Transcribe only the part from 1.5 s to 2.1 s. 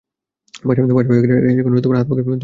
এখনো হাতমুখ-ধোয়া